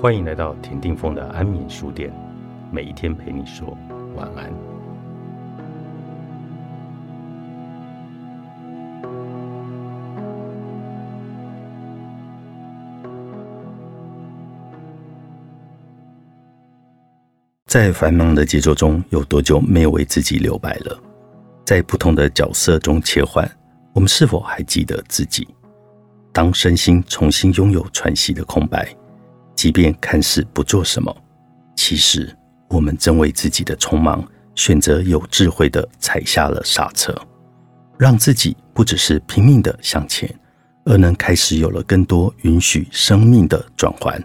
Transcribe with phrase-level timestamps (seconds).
[0.00, 2.10] 欢迎来到田定峰的安眠书店，
[2.72, 3.76] 每一天陪你说
[4.16, 4.50] 晚安。
[17.66, 20.98] 在繁忙的节奏中，有多久没有为自己留白了？
[21.66, 23.46] 在不同的角色中切换，
[23.92, 25.46] 我们是否还记得自己？
[26.32, 28.88] 当身心重新拥有喘息的空白。
[29.60, 31.14] 即便看似不做什么，
[31.76, 32.34] 其实
[32.70, 37.14] 我们正为自己的匆忙选择有智慧的踩下了刹车，
[37.98, 40.34] 让自己不只是拼命的向前，
[40.86, 44.18] 而能开始有了更多允许生命的转换。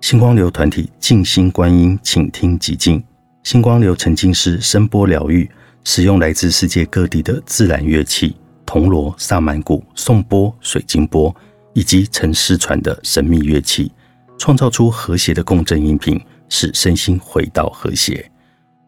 [0.00, 3.02] 星光流团体静心观音，请听极静。
[3.42, 5.50] 星光流沉浸式声波疗愈，
[5.82, 11.34] 使用来自世界各地的自然乐器，铜锣、萨满鼓、颂钵、水晶钵，
[11.72, 13.90] 以及曾失传的神秘乐器。
[14.38, 18.30] 创造出和谐的共振音频，使身心回到和谐，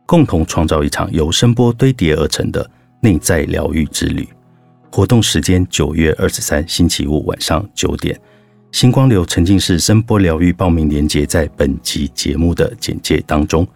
[0.06, 2.68] 共同创造一场由声波堆叠而成的
[3.00, 4.26] 内在疗愈之旅。
[4.90, 8.18] 活动时间：九月二十三星期五晚上九点。
[8.72, 13.66] 星光流沉浸式声波疗愈报名链接在本集节目的简介当中。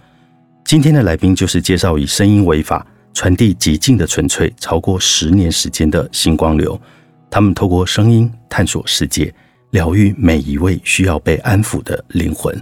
[0.64, 6.80] 今天的来宾就是介绍以声音为法，传递极静的纯粹，超过十年时间的星光流。
[7.28, 9.34] 他们透过声音探索世界。
[9.74, 12.56] 疗愈每一位需要被安抚的灵魂。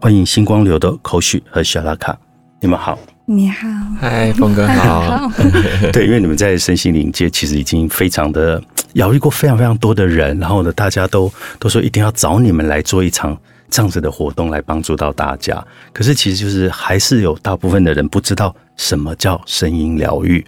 [0.00, 2.18] 欢迎星光流的口许和小拉卡，
[2.58, 2.98] 你们好。
[3.26, 3.68] 你好，
[4.00, 5.30] 嗨，峰哥 好。
[5.92, 8.62] 对，因为你们在身心灵界其实已经非常的
[8.94, 15.62] 疗愈过非常非常多的人，然后呢，大家都都说一定要找你们来做一场这样子的活动来帮助到大家。
[15.92, 20.42] 可是其实就是还是有大部分的人不知道什么叫声音疗愈。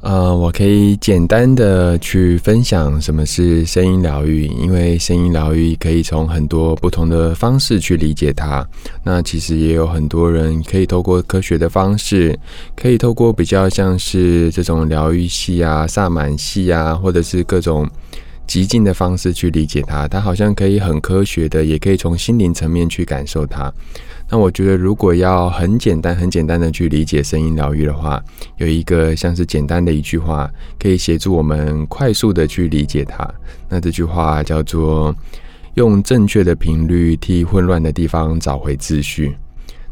[0.00, 8.66] 呃，我可以简单的去分享什么是声音疗愈，因为声音疗愈可以从很多不同的方式去理解它。
[9.02, 12.38] 那其实也有很多人可以透过科学的方式，
[12.76, 17.84] 可以透过比较像是这种疗愈系啊、萨满系啊，或者是各种
[18.48, 20.08] 极静的方式去理解它。
[20.08, 23.72] 它好像可以很科学的，也可以从心灵层面去感受它。
[24.30, 28.22] 那我觉得，如果要很简单、很简单的去理解声音疗愈的话，
[28.56, 33.26] 有一个像是简单的一句话，可以协助我们快速的去理解它。
[33.68, 35.14] 那这句话叫做：
[35.74, 39.36] 用正确的频率替混乱的地方找回秩序。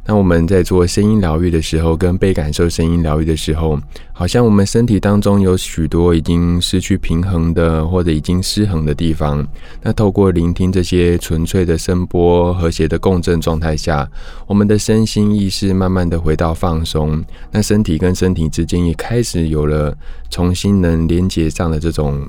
[0.08, 3.76] 那我们在做声音疗愈的时候，跟被感受声音疗愈的时候，
[4.12, 9.44] 好像我们身体当中有许多已经失去平衡的或者已经失衡的地方。
[9.82, 14.08] 那透过聆听这些纯粹的声波、和谐的共振状态下，
[14.46, 17.20] 我们的身心意识慢慢的回到放松。
[17.50, 19.92] 那身体跟身体之间也开始有了
[20.30, 22.24] 重新能连接上的这种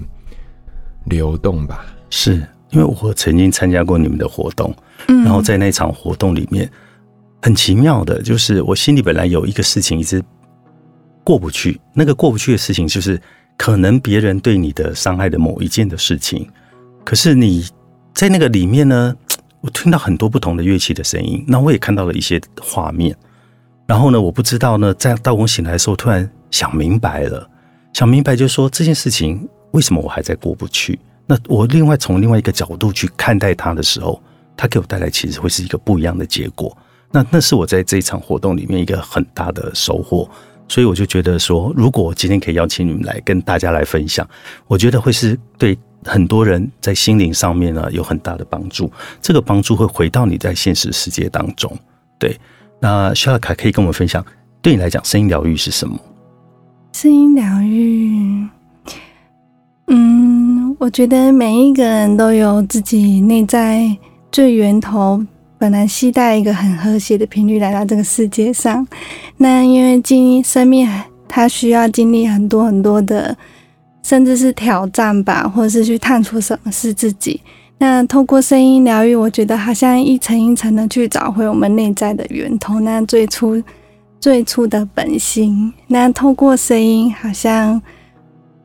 [1.05, 1.85] 流动吧。
[2.09, 2.33] 是
[2.71, 6.67] 因为我曾经参加过你们的活动，然后在那场活动里面。
[7.47, 10.21] 很奇妙的，就是我心里本来有一个事情一直
[11.23, 11.79] 过不去。
[11.93, 13.17] 那个过不去的事情，就是
[13.55, 16.45] 可能别人对你的伤害的某一件的事情。
[17.05, 17.65] 可是你
[18.13, 19.15] 在那个里面呢，
[19.61, 23.15] 我听到很多不同的乐器的声音，那我也看到了一些画面。
[23.85, 27.49] 然后呢，我不知道呢，在到我醒来的时候，突然想明白了，
[27.93, 30.99] 想明白就是说这件事情为什么我还在过不去？
[31.25, 34.21] 那我另外从另外一个角度去看待它的时候，
[34.57, 36.77] 它给我带来其实会是一个不一样的结果。
[37.11, 40.29] 那那是我在这一场活动里面一个很大的收获，
[40.67, 44.27] 所以我就觉得说，如果我今天可以邀请你们来跟大家来分享，
[44.67, 48.91] 我觉得会是对很多人在心灵上面呢有很大的帮助。
[49.21, 51.71] 这个帮助会回到你在现实世界当中。
[52.19, 52.37] 对，
[52.79, 54.23] 那肖亚卡可以跟我们分享，
[54.61, 55.97] 对你来讲，声音疗愈是什么？
[56.91, 58.47] 声音疗愈，
[59.87, 63.97] 嗯，我觉得每一个人都有自己内在
[64.29, 65.23] 最源头。
[65.59, 68.87] 本来期待一个很和谐的频率来到这个世界上，
[69.37, 70.87] 那因为经生命
[71.27, 73.35] 它需要经历很多很多的，
[74.03, 77.41] 甚至是挑战吧，或者是去探索什么是自己。
[77.79, 83.61] 那透过声音疗愈，我觉得好像一层一层的去找回我们内在的源头，那最初
[84.19, 85.73] 最初的本心。
[85.87, 87.79] 那透过声音，好像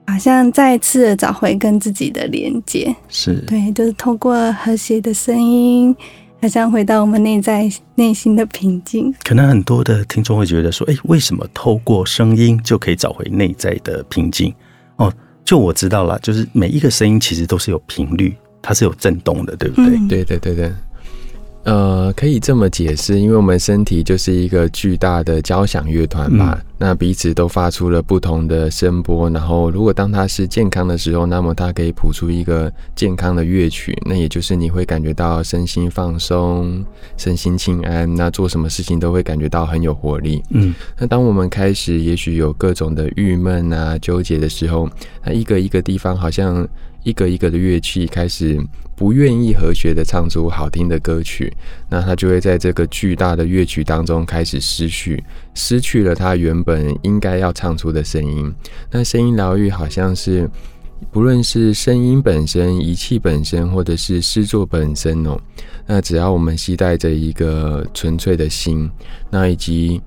[0.07, 2.95] 好像再次的找回跟自己的连接。
[3.09, 5.95] 是对，就是透过和谐的声音。
[6.43, 9.15] 好像回到我们内在内心的平静。
[9.23, 14.53] 可能很多的听众会觉得说：“哎，为什么透过声音就可以找回内在的平静？”
[14.99, 15.11] 哦，
[15.45, 19.97] 就我知道了，就是每一个声音其实都是有频率，它是有震动的，对不对？
[20.09, 20.73] 对对对对。
[21.65, 26.61] 呃，可以这么解释，因为我们身体就是一个巨大的交响乐团吧。
[26.77, 33.97] 那彼此都发出了不同的声波，然后如果当它是健康的时候，那么它可以谱出一个健康的乐曲。
[34.05, 36.85] 那也就是你会感觉到身心放松、
[37.17, 40.43] 身心清安，那做什么事情都会感觉到很有活力。
[40.51, 44.91] 嗯，那当我们开始也许有各种的郁闷啊、纠结的时候，
[45.25, 46.67] 那一个一个地方好像。
[47.03, 48.59] 一个一个的乐器开始
[48.95, 51.53] 不愿意和谐的唱出好听的歌曲，
[51.89, 55.23] 那他就会在这个巨大的乐曲当中开始失去，
[55.55, 58.55] 失去了他原本应该要唱出的声音。
[58.91, 60.49] 那声音疗愈好像是，
[61.11, 65.41] 不论是声音本身、仪器本身，或者是诗作本身哦，
[65.87, 68.89] 那只要我们期带着一个纯粹的心，
[69.31, 70.01] 那以及。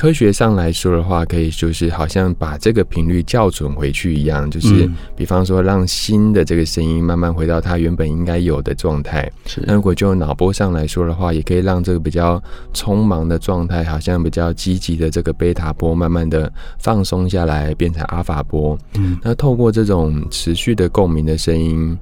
[0.00, 9.30] 科学上来说的话，可以就是好像把这个频率校准回去一样，就是比方说让新的这个声音慢慢回到它原本应该有的状态。
[9.44, 12.42] 是，那如果就脑波上来说的话，也可以让这个比较
[12.72, 18.78] 匆忙的状态，好像比较积极的这个贝塔波，慢慢的放松下来，变成阿法波。
[18.94, 21.98] 嗯，那透过这种持续的共鸣的声音。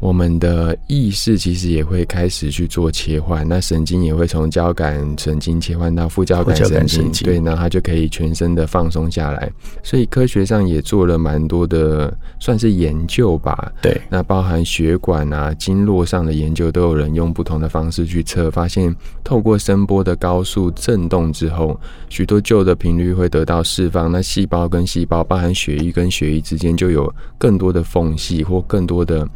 [0.00, 9.52] 我们的意识其实也会开始去做切换，那神经也会从交感神经切换到副交感神经，对，那它就可以全身的放松下来。
[9.82, 13.70] 所以科学上也做了蛮多的，算是研究吧。
[13.82, 29.28] 对，那包含血管啊、经络上的研究，都有人用不同的方式去测，发现透过声波的高速震动之后，许多旧的频率会得到释放，那细胞跟细胞，包含血液跟血液之间，就有更多的缝隙或更多的。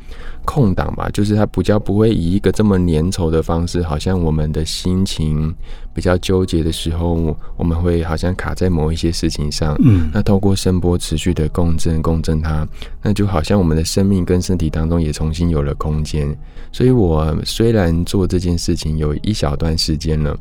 [0.45, 5.55] 空档吧，就是它比较不会以一个这么粘稠的方式，好像我们的心情
[5.93, 9.77] 比较纠结的时候，我们会好像卡在某一些事情上。
[9.83, 12.67] 嗯，那透过声波持续的共振，共振它，
[13.03, 16.37] 那就好像我们的生命跟身体当中也重新有了空间。
[16.71, 20.39] 所以我虽然做这件事情有一小段时间了，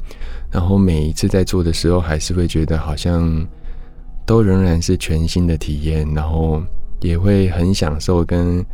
[0.52, 3.48] 然后每一次在做的时候，还是会觉得好像
[4.26, 6.62] 都仍然是全新的体验，然后
[7.02, 8.66] 也会很享受跟。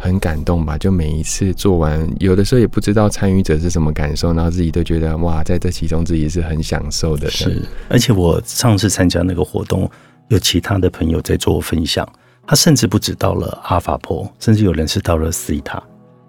[0.00, 0.78] 很感动吧？
[0.78, 7.28] 就每一次做完，有的时候也不知道参与者是什么感受，然后自己都觉得哇，在这其中自己是很享受的。
[7.28, 9.88] 是，而且我上次参加那个活动，
[10.28, 12.08] 有其他的朋友在做分享，
[12.46, 15.82] 他甚至不止到了阿法坡，甚至有人是到了西塔。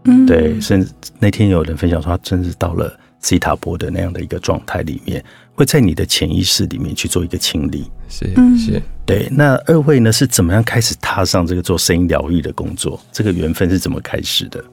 [0.04, 5.24] 嗯，对，甚至那天有人分享说，他真是到了西塔波的那样的一个状态里面。
[5.54, 8.26] 会在你的潜意识里面去做一个清理，是
[8.58, 9.28] 是，对。
[9.30, 13.00] 那二位呢是怎么样开始踏上这个做声音疗愈的工作？
[13.12, 14.64] 这个缘分是怎么开始的？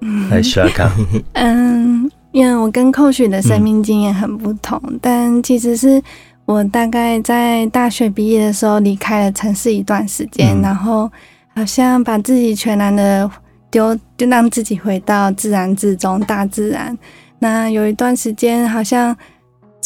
[0.00, 0.90] 嗯来，徐阿康。
[1.34, 6.02] 嗯，因为我跟 Coach 的生命经验很不同，但其实是
[6.46, 11.08] 我大概在大学毕业的时候离开了城市一段时间，然后
[11.54, 13.30] 好像把自己全然的
[13.70, 16.96] 丢，就让自己回到自然之中，大自然。
[17.44, 19.14] 那有一段时间好像。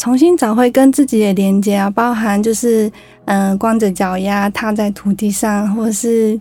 [0.01, 2.89] 重新找回跟自己的连接啊，包含就是
[3.25, 6.39] 嗯，光着脚丫踏在土地上，或是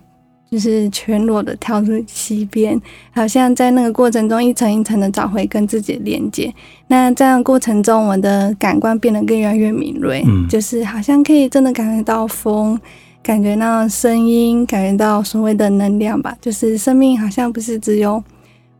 [0.48, 2.80] 就是全裸的跳入溪边，
[3.10, 6.54] 好像在那个过程中一层一层的找回跟自己的连接。
[6.86, 12.78] 那这样过程中，我的感官变得更越来越敏锐，嗯，就是好像可以真的感觉到风，
[13.20, 16.32] 感觉到声音，感觉到所谓的能量吧。
[16.40, 18.22] 就是生命好像不是只有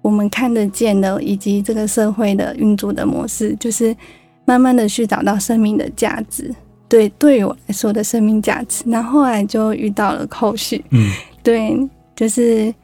[0.03, 3.97] 我们看得见的，以及这个社会的运作的模式，就是。
[4.45, 6.51] 慢慢的去找到生命的价值，
[6.89, 8.83] 对，对于我来说的生命价值。
[8.87, 11.11] 那后后来就遇到了后续，嗯，
[11.43, 11.79] 对，
[12.17, 12.75] 就是，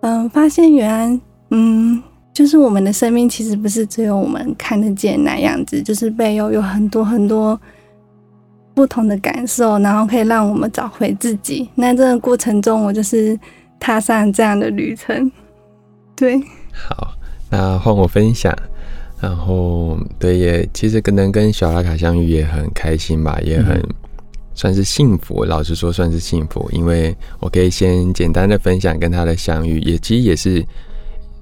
[0.00, 1.20] 嗯，发现原来，
[1.50, 7.60] 嗯，就是我们的生命其实不是只有我们看得见那样子，就是背后有很多很多
[8.72, 11.68] 不同的感受，然后可以让我们找回自己。
[11.74, 13.38] 那这个过程中，我就是
[13.78, 15.30] 踏上这样的旅程。
[16.16, 16.40] 对，
[16.72, 17.12] 好，
[17.50, 18.56] 那换我分享。
[19.20, 23.82] 然后，对，也其实可能跟小拉卡相遇也很开心吧，也很
[24.54, 25.44] 算是幸福。
[25.44, 30.62] 老实说，算是幸福，因为我可以先简单的分享跟他的相遇，也其实也是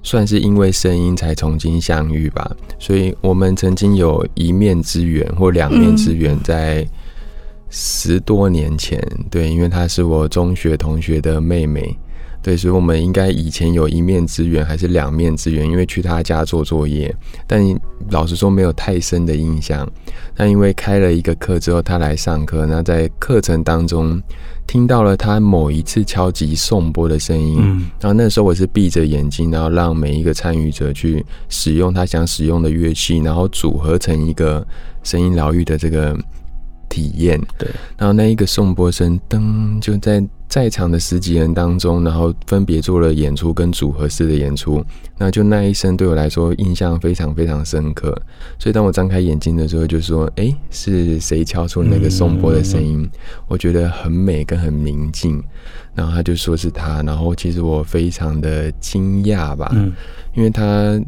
[0.01, 2.55] 算是因为声音才重新相遇吧。
[2.79, 6.87] 所以我们曾经有一面之缘或两面之缘，在
[7.69, 11.93] 十多年前，对，因为她是我中学同学的妹妹。
[12.43, 15.65] 对，所以我们应该以前有一面之缘，还是两面之缘？
[15.65, 17.15] 因为去他家做作业，
[17.47, 17.63] 但
[18.09, 19.89] 老实说没有太深的印象。
[20.35, 24.21] 但因为开了一个课之后，他来上课，那在课程当中
[24.67, 34.67] 听到了他某一次敲击颂钵的声音，嗯然后那时候我是闭着眼睛，然后让每一个参与者去使用他想使用的乐器，然后组合成一个
[35.01, 36.13] 声音疗愈的这个。
[36.93, 37.41] 体验。
[37.57, 44.85] 对，然后那一个颂钵声，噔，就在在场的十几人当中，然后分别做了演出跟组合式的演出，
[45.17, 48.15] 那就那一声对我来说印象非常非常深刻。
[48.59, 53.09] 所以当我张开眼睛的时候，就说：“哎，是谁敲出那个颂钵的声音？”
[53.49, 55.43] 我觉得很美跟很宁静。
[55.95, 59.91] 然后他就说是他，然后其实我非常的惊讶吧，嗯，
[60.35, 61.01] 因为他。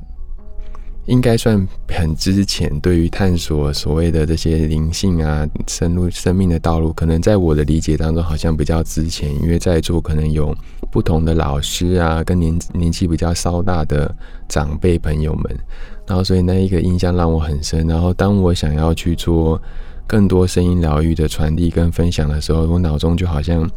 [1.06, 10.56] 应该算很之前，对于探索所谓的这些灵性啊，深入生命的道路，可能在我的理解当中，好像比较之前，因为在座可能有
[10.92, 14.14] 不同的老师啊，跟年年纪比较稍大的
[14.50, 15.60] 长辈朋友们，
[16.08, 17.88] 然后所以那一个印象让我很深。
[17.88, 19.62] 然后当我想要去做
[20.08, 23.70] 更多声音疗愈的传递跟分享的时候，我脑中就好像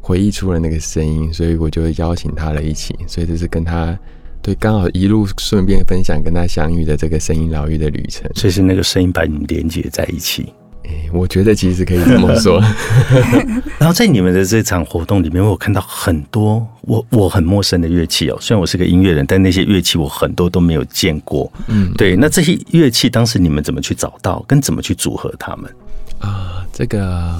[0.00, 3.96] 回忆出了那个声音，所以我就邀请他了一起，所以这是跟他。
[4.42, 10.52] 对，刚好一路顺便分享跟他相遇的这个声音疗愈的旅程，所以是那个声音把你们连接在一起。
[10.84, 12.60] 哎，我觉得其实可以这么说。
[13.78, 18.38] 然后在你们的这场活动里面，我看到很多我我很陌生的乐器哦。
[18.40, 21.50] 虽然我是个音乐人，但那些乐器我很多都没有见过。
[21.68, 22.16] 嗯，对。
[22.16, 25.70] 那这些乐器当时你们怎么去找到，跟怎么去组合它们？
[26.18, 27.32] 啊，这个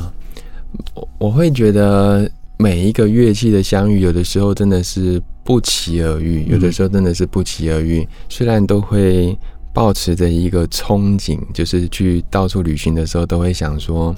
[0.94, 5.20] 我我会觉得每一个乐器的相遇，有的时候真的是。
[5.44, 8.06] 不期而遇，有的时候真的是不期而遇。
[8.28, 9.36] 虽然都会
[9.72, 14.14] 保持着一个憧憬，就是去到处旅行的时候，都会想说，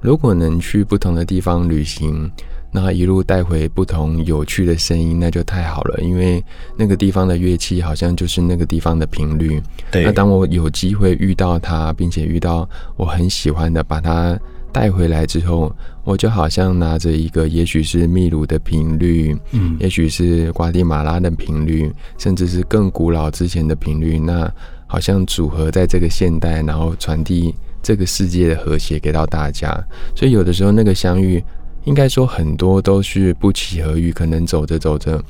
[0.00, 2.30] 如果能去不同的地方旅行，
[2.70, 6.00] 那一路带回不同有趣的声音，那就太好了。
[6.02, 6.44] 因为
[6.76, 9.60] 那个地方的乐器好像就是那个地方的频率。
[9.90, 10.04] 对。
[10.04, 14.38] 那当我有机会遇到它，并且遇到我很喜欢的，把它。
[14.72, 15.74] 带回来之后，
[16.04, 24.50] 我就好像拿着一个，也许是秘鲁的频率，嗯，也许是瓜地马拉的频率，甚至是更古老之前的频率，那
[24.86, 29.72] 好像组合在这个现代，然后传递这个世界的和谐给到大家。
[30.14, 31.42] 所以有的时候那个相遇，
[31.84, 35.22] 应该说很多都是不期而遇，可能走着走着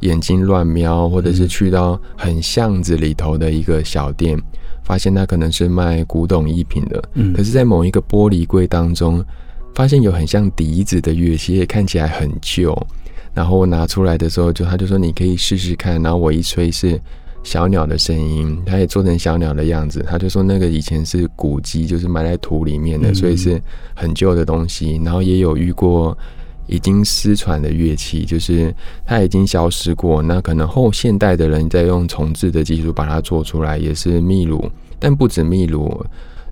[0.00, 4.40] 眼睛乱瞄，或者是去到很巷子里头的一个小店。
[4.90, 9.24] 发现他可能是卖古董艺品的，嗯，可是，在某一个玻璃柜当中，
[9.72, 12.76] 发现有很像笛子的乐器，也看起来很旧。
[13.32, 16.02] 然后我拿出来的时候，就他就说你可以试试看。
[16.02, 17.00] 然后我一吹是
[17.44, 20.04] 小鸟的声音，他也做成小鸟的样子。
[20.08, 23.62] 他就说那个以前是古籍，就是埋在土里面的，所以是
[23.94, 25.00] 很旧的东西。
[25.04, 26.18] 然后也有遇过
[26.70, 28.74] 已经失传的乐器，就是
[29.04, 30.22] 它已经消失过。
[30.22, 34.70] 那可能后现代的人在用重置的技术把它做出来，也是秘鲁。
[34.98, 36.04] 但不止秘鲁，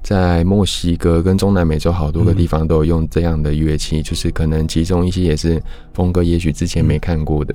[0.03, 7.55] 在墨西哥跟中南美洲好多个地方都有用这样的乐器，就是可能其中一些也是峰哥也许之前没看过的。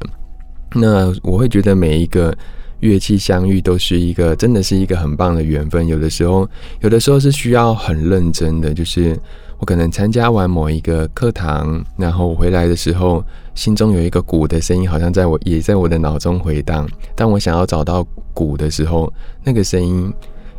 [0.74, 2.36] 那我会觉得每一个
[2.79, 5.86] 乐器相遇都是一个真的是一个很棒的缘分。
[5.88, 6.48] 有的时候，
[6.82, 9.20] 有的时候是需要很认真的，就是
[9.63, 13.24] 我可能参加完某一个课堂，然后回来的时候，
[13.55, 16.86] 心中有一个鼓的声音，好像在我也在我的脑中回荡。
[17.15, 20.13] 当我想要找到鼓的时候，那个声音。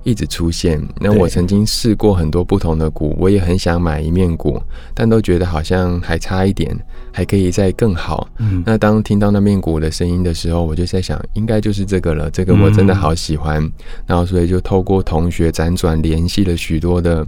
[0.07, 0.79] 一直出现。
[1.01, 6.79] 那我曾经试过很多不同的鼓，我也很想买一面鼓，但都觉得好像还差一点，
[7.11, 8.29] 还可以再更好。
[8.37, 12.31] 嗯，那当听到那面鼓的声音的时候，我就在想，应该就是这个了。
[12.31, 13.67] 这个我真的好喜欢。
[14.07, 17.27] 然后，所以就透过同学辗转联系了许多的，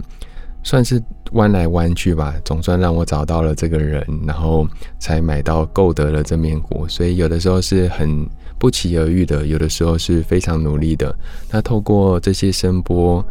[0.67, 4.67] 算是弯来弯去吧，总算让我找到了这个人，然后
[4.99, 6.85] 才买到购得了这面鼓。
[6.87, 8.27] 所以有的时候是很。
[8.59, 11.15] 不期而遇的，有的时候是非常努力的。
[11.51, 13.23] 那透过这些声波，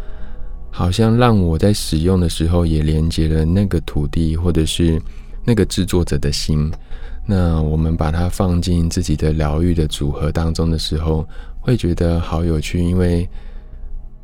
[0.71, 5.03] 好像让我在使用的时候也连接了那个土地，或者是
[5.45, 6.71] 那个制作者的心。
[7.27, 11.29] 那我们把它放进自己的疗愈的组合当中的时候，
[11.59, 12.79] 会觉得好有趣。
[12.79, 13.29] 因为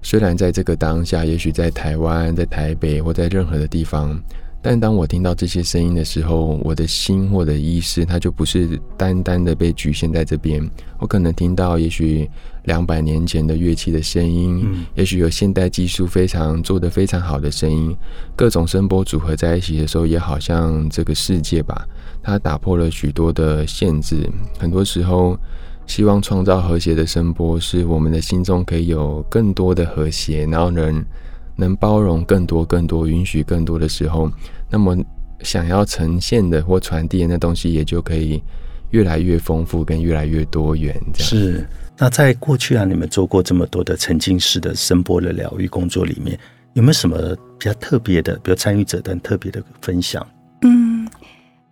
[0.03, 4.21] 虽然在这个当下，也许在台湾、在台北或在任何的地方。
[4.65, 10.63] 但当我听到这些声音的时候，我的心或者意识，它就不是单单的被局限在这边。
[10.99, 12.31] 我可能听到，也许
[12.63, 17.97] 两百年前的乐器的声音，也许有现代技术非常做得非常好的声音，
[18.37, 21.85] 各种声波组合在一起的时候，也好像这个世界吧，
[22.23, 24.31] 它打破了许多的限制。
[24.61, 25.37] 很多时候，
[25.93, 31.05] 希望创造和谐的声波，是我们的心中可以有更多的和谐，然后能。
[31.55, 34.33] 能包容更多、更多，允许更多的时候，
[34.71, 34.97] 那么
[35.43, 38.43] 想要呈现的或传递的那东西，也就可以
[38.91, 40.99] 越来越丰富，跟越来越多元。
[41.13, 41.69] 这样是。
[41.99, 46.37] 那在过去啊，你们做过这么多的沉浸式的声波的疗愈工作里面，
[46.73, 50.27] 有没有什么比较特别的，比如参与者的特别的分享？
[50.63, 51.07] 嗯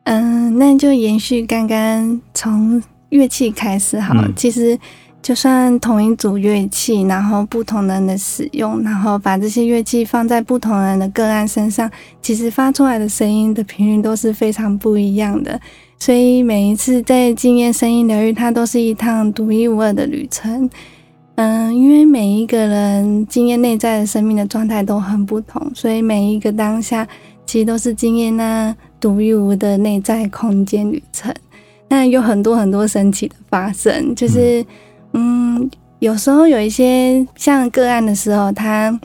[0.04, 4.14] 嗯，那就延续刚刚从乐器开始好。
[4.34, 4.78] 其实。
[5.22, 11.90] 就算同一组乐器，然后不同人的使用，然后把这些乐器放在不同人的个案身上，
[12.22, 15.60] 其实发出来的声音的频率都是非常不一样的。
[15.98, 20.70] 所以每一次在经验声音疗愈，它都是一趟独一无二的旅程。
[21.34, 27.06] 嗯，因为每一个人经验内在的生命的状态都很不同，所以每一个当下
[27.44, 31.30] 其实都是经验那独一无二的内在空间旅程。
[31.90, 34.64] 那有很多很多神奇的发生，就是
[35.12, 38.99] 嗯，有时候有一些像个案的时候，他。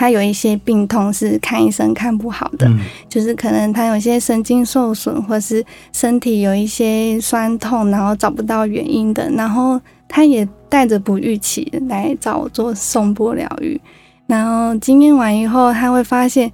[0.00, 2.70] 他有一些病痛是看医生看不好的，
[3.08, 13.80] 就是可能他有一些神经受损，或是身体有一些酸痛，然后找不到原因的，然后他也带着不预期来找我做送波疗愈，
[14.28, 16.48] 然后经验完以后，他会发现，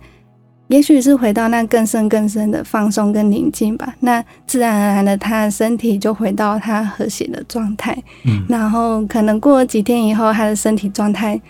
[0.69, 11.41] 也许是回到那更深更深的放松跟宁静吧，那自然而然的他的身体就回到他和谐的状态，嗯，然后可能过了几天以后，他的身体状态。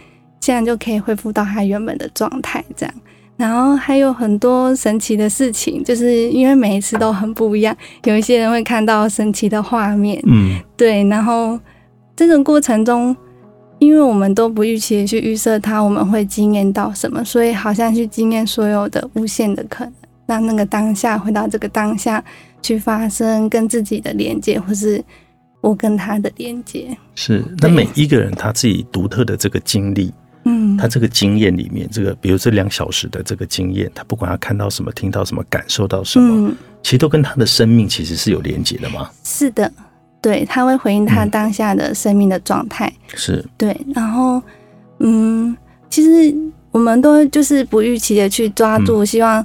[0.40, 2.94] 这样就可以恢复到他原本的状态，这样，
[3.38, 7.74] 然后还有很多神奇的事情，就是因为每一次都很不一样。
[8.02, 11.58] 有一些人会看到神奇的画面，嗯，对，然后
[12.14, 13.16] 这种过程中，
[13.78, 19.92] 因为我们都不预期的去预设它，我们会经验到什么，所以好像去经验所有的无限的可能，
[20.26, 22.24] 让那个当下回到这个当下
[22.62, 25.02] 去发生跟自己的连接，或是
[25.60, 26.96] 我跟他的连接。
[27.14, 30.12] 是，那每一个人他自己独特的这个经历。
[30.46, 36.52] 嗯，他这个经验里面，这个比如这两小时的这个经验，他不管他看到什么、听到什么、感受到什么，
[36.82, 39.10] 其实都跟他的生命其实是有连接的吗。
[39.22, 39.72] 是的，
[40.24, 42.90] 对，他会回应他当下的生命的状态。
[43.14, 44.42] 是，对，然后，
[45.00, 45.54] 嗯，
[45.90, 46.34] 其实
[46.70, 49.44] 我们都就是不预期的去抓住，希望。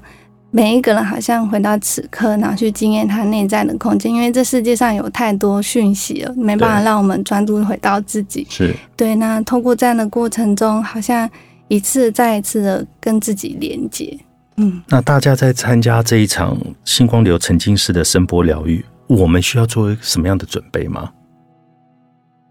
[0.52, 8.48] 每一个人好像回到此刻，然后去经验他内在的空间，因为这世界上有太多讯息了，没办法让我们专注回到自己。
[8.50, 9.14] 是对。
[9.14, 11.30] 那通过这样的过程中，好像
[11.68, 14.18] 一次再一次的跟自己连接。
[14.56, 21.12] 嗯，那大家在参加这一场星光流沉浸式的声波疗愈，我们需要做什么样的准备吗？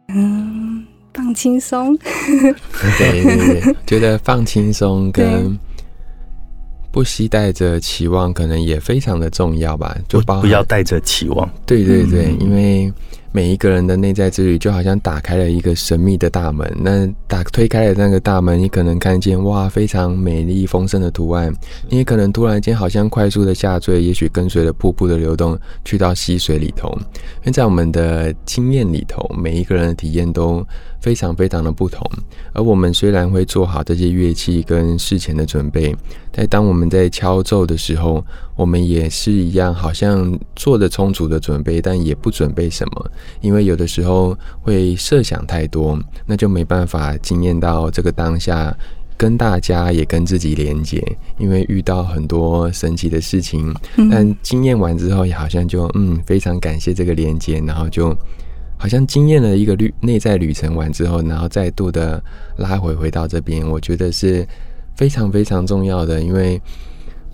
[0.09, 0.85] 嗯，
[1.15, 1.97] 放轻松。
[2.99, 5.59] 对对对， 觉得放轻松跟。
[6.91, 9.95] 不惜带着期望，可能也非常的重要吧。
[10.09, 11.49] 就不要带着期望。
[11.67, 12.93] 对对对，因为
[13.33, 16.71] 每一个人的内在之旅，就好像打开了一个神秘的大门。
[16.81, 21.53] 那打推开了那个大门，你可能看见哇，非常美丽丰盛的图案。
[21.89, 26.89] 你也可能突然间好像快速的下坠，也许跟随着瀑布的流动，去到溪水里头。
[27.41, 30.67] 因为在我们的经验里头，每一个人的体验都。
[31.01, 32.05] 非常非常的不同，
[32.53, 35.95] 而我们虽然会做好这些乐器跟事前的准备，
[36.33, 38.23] 但当我们在敲奏的时候，
[38.59, 48.77] 我们也是一样，好像做的充足的准备，但也不准备什么，因为有的时候会设想太多，那就没办法惊艳到这个当下，
[49.17, 51.01] 跟大家也跟自己连接，
[51.39, 53.73] 因为遇到很多神奇的事情，
[54.11, 58.13] 但经验完之后，也好像就嗯，非常感谢这个连接，然后就。
[58.81, 62.23] 好像经验了一个旅内在旅程完之后，然后再度的
[62.59, 64.47] 拉回回到这边，我觉得是
[64.95, 66.23] 非常非常重要的。
[66.23, 66.63] 因为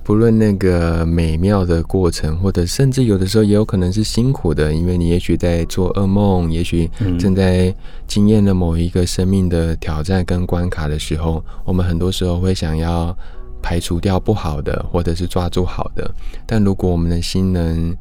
[0.04, 6.88] 不论那个美妙的过程，或者甚至有的时候也有可能是辛苦的，因为你也许在做噩梦，也许
[7.18, 7.74] 正在
[8.06, 13.16] 经验了某一个生命的挑战跟关卡的时候，我们很多时候会想要
[13.62, 16.14] 排除掉不好的，或者是抓住好的。
[16.44, 17.96] 但如果我们的心能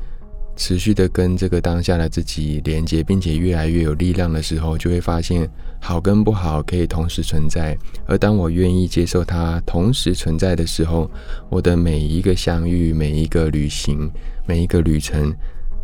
[0.56, 7.76] 持续的跟这个当下的自己连接，并且越来越有力量的时候，就会发现好跟不好可以同时存在。
[8.06, 11.10] 而当我愿意接受它同时存在的时候，
[11.50, 14.10] 我的每一个相遇、每一个旅行、
[14.46, 15.34] 每一个旅程，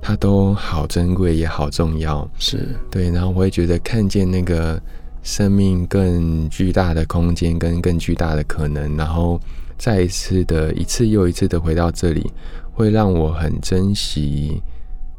[0.02, 2.30] 它都好珍贵也好重要。
[2.38, 4.82] 是对，然后我会觉得看见那个
[5.24, 9.42] 生命更巨大的空间跟更巨大的可能，然后
[9.78, 12.32] 再一次的一次又一次的回到这里。
[12.80, 14.64] 会让我很珍惜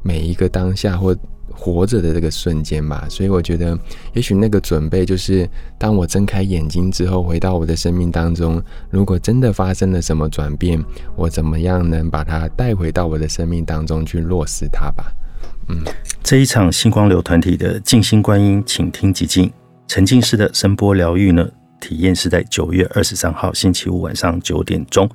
[0.03, 1.14] 每一个当下或
[1.51, 3.79] 活着的这个瞬间吧，所以我觉得，
[4.14, 5.46] 也许那个准备就是，
[5.77, 10.83] 当我睁开眼睛之后，回到我的生命当中，如果真的发生了什么转变，
[11.14, 15.12] 我怎么样能把它带回到我的生命当中去落实它吧？
[15.68, 15.85] 嗯，
[16.23, 19.53] 这一场星光流团体的静心观音，请听即静
[19.87, 21.46] 沉浸式的声波疗愈呢，
[21.79, 25.07] 体验是在九月二十三号星期五晚上九点钟。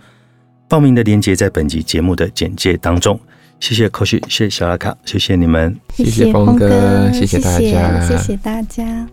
[0.68, 3.20] 报名的链接在本集节目的简介当中。
[3.60, 9.08] 谢谢科旭，谢谢小拉卡，谢谢你们，谢谢峰哥，谢谢大家，谢谢大家。